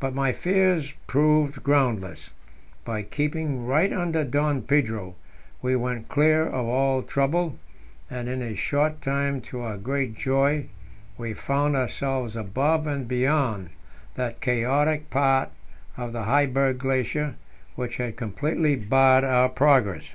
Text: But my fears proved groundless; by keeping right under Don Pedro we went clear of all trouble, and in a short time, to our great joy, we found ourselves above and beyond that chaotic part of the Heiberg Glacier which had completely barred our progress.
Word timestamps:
But 0.00 0.14
my 0.14 0.32
fears 0.32 0.94
proved 1.06 1.62
groundless; 1.62 2.30
by 2.82 3.02
keeping 3.02 3.66
right 3.66 3.92
under 3.92 4.24
Don 4.24 4.62
Pedro 4.62 5.16
we 5.60 5.76
went 5.76 6.08
clear 6.08 6.46
of 6.46 6.64
all 6.66 7.02
trouble, 7.02 7.58
and 8.08 8.26
in 8.26 8.40
a 8.40 8.56
short 8.56 9.02
time, 9.02 9.42
to 9.42 9.60
our 9.60 9.76
great 9.76 10.14
joy, 10.14 10.64
we 11.18 11.34
found 11.34 11.76
ourselves 11.76 12.36
above 12.36 12.86
and 12.86 13.06
beyond 13.06 13.68
that 14.14 14.40
chaotic 14.40 15.10
part 15.10 15.50
of 15.94 16.14
the 16.14 16.22
Heiberg 16.22 16.78
Glacier 16.78 17.34
which 17.74 17.98
had 17.98 18.16
completely 18.16 18.76
barred 18.76 19.24
our 19.24 19.50
progress. 19.50 20.12